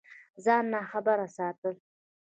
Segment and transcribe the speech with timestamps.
[0.43, 1.75] ځان ناخبره ساتل